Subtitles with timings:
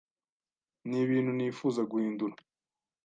[0.89, 2.35] Nibintu nifuza guhindura.